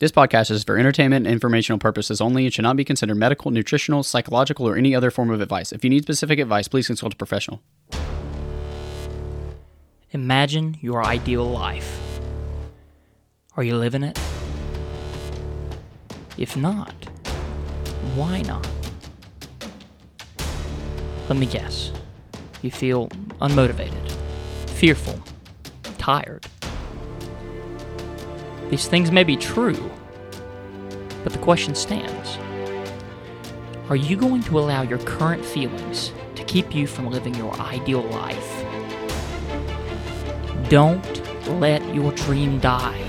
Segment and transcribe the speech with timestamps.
[0.00, 3.50] This podcast is for entertainment and informational purposes only and should not be considered medical,
[3.50, 5.72] nutritional, psychological, or any other form of advice.
[5.72, 7.60] If you need specific advice, please consult a professional.
[10.12, 12.18] Imagine your ideal life.
[13.58, 14.18] Are you living it?
[16.38, 16.94] If not,
[18.14, 18.66] why not?
[21.28, 21.92] Let me guess.
[22.62, 23.08] You feel
[23.42, 24.10] unmotivated,
[24.66, 25.22] fearful,
[25.98, 26.46] tired.
[28.70, 29.90] These things may be true,
[31.24, 32.38] but the question stands
[33.88, 38.02] Are you going to allow your current feelings to keep you from living your ideal
[38.02, 38.64] life?
[40.68, 41.04] Don't
[41.58, 43.04] let your dream die.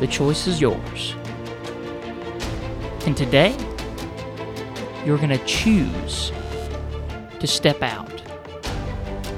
[0.00, 1.14] The choice is yours.
[3.06, 3.56] And today,
[5.06, 6.32] you're going to choose
[7.40, 8.22] to step out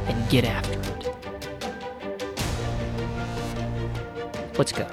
[0.09, 1.00] and get after it.
[4.61, 4.87] Let's go.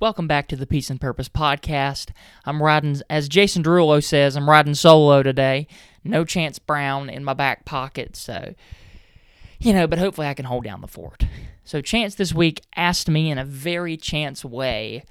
[0.00, 2.10] Welcome back to the Peace and Purpose podcast.
[2.44, 5.68] I'm riding, as Jason Derulo says, I'm riding solo today.
[6.02, 8.52] No Chance Brown in my back pocket, so,
[9.60, 11.24] you know, but hopefully I can hold down the fort.
[11.62, 15.04] So, Chance this week asked me in a very chance way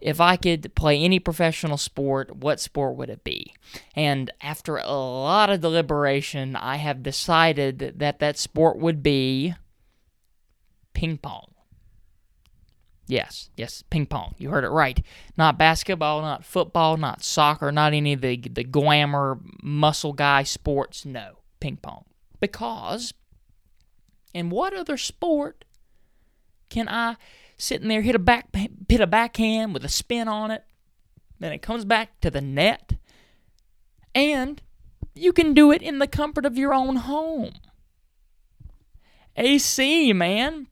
[0.00, 3.54] if I could play any professional sport, what sport would it be?
[3.96, 9.54] And after a lot of deliberation, I have decided that that sport would be
[11.02, 11.52] ping pong.
[13.08, 14.36] Yes, yes, ping pong.
[14.38, 15.04] You heard it right.
[15.36, 21.04] Not basketball, not football, not soccer, not any of the the glamour muscle guy sports.
[21.04, 22.04] No, ping pong.
[22.38, 23.12] Because
[24.32, 25.64] in what other sport
[26.70, 27.16] can I
[27.56, 30.62] sit in there hit a back hit a backhand with a spin on it,
[31.40, 32.92] then it comes back to the net,
[34.14, 34.62] and
[35.16, 37.54] you can do it in the comfort of your own home.
[39.36, 40.68] AC, man.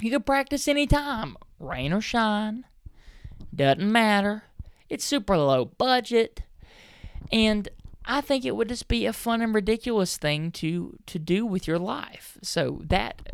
[0.00, 2.64] You can practice anytime, rain or shine.
[3.54, 4.44] Doesn't matter.
[4.88, 6.42] It's super low budget.
[7.32, 7.68] And
[8.04, 11.66] I think it would just be a fun and ridiculous thing to to do with
[11.66, 12.38] your life.
[12.42, 13.32] So that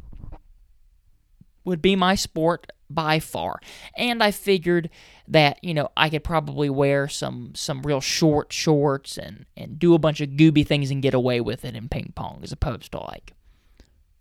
[1.65, 3.61] would be my sport by far.
[3.97, 4.91] And I figured
[5.29, 9.95] that, you know, I could probably wear some some real short shorts and and do
[9.95, 12.91] a bunch of gooby things and get away with it in ping pong as opposed
[12.93, 13.33] to like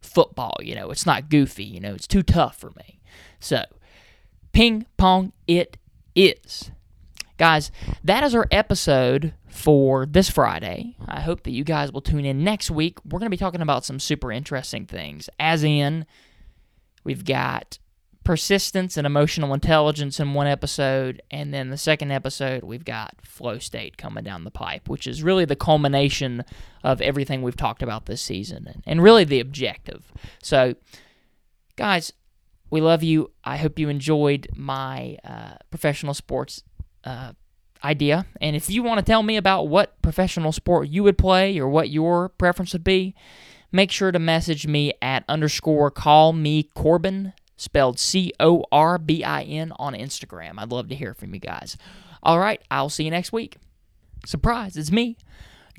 [0.03, 0.55] football.
[0.61, 1.63] You know, it's not goofy.
[1.63, 2.99] You know, it's too tough for me.
[3.39, 3.63] So,
[4.51, 5.77] ping pong it
[6.15, 6.71] is.
[7.37, 7.71] Guys,
[8.03, 10.95] that is our episode for this Friday.
[11.07, 12.99] I hope that you guys will tune in next week.
[13.03, 16.05] We're going to be talking about some super interesting things, as in,
[17.03, 17.79] we've got
[18.23, 23.59] persistence and emotional intelligence in one episode, and then the second episode we've got flow
[23.59, 26.43] state coming down the pipe, which is really the culmination
[26.83, 30.11] of everything we've talked about this season and, really the objective.
[30.41, 30.75] So,
[31.75, 32.13] guys,
[32.69, 33.31] we love you.
[33.43, 36.63] I hope you enjoyed my uh, professional sports
[37.03, 37.33] uh,
[37.83, 38.25] idea.
[38.39, 41.67] And if you want to tell me about what professional sport you would play or
[41.67, 43.13] what your preference would be,
[43.73, 49.23] make sure to message me at underscore call me Corbin spelled C O R B
[49.23, 50.53] I N on Instagram.
[50.57, 51.77] I'd love to hear from you guys.
[52.21, 53.57] All right, I'll see you next week.
[54.25, 55.17] Surprise, it's me.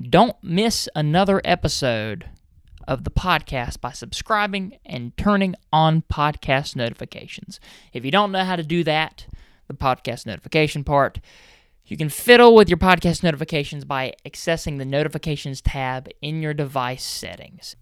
[0.01, 2.29] Don't miss another episode
[2.87, 7.59] of the podcast by subscribing and turning on podcast notifications.
[7.93, 9.25] If you don't know how to do that,
[9.67, 11.19] the podcast notification part,
[11.85, 17.03] you can fiddle with your podcast notifications by accessing the notifications tab in your device
[17.03, 17.75] settings.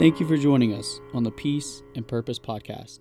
[0.00, 3.00] Thank you for joining us on the Peace and Purpose podcast.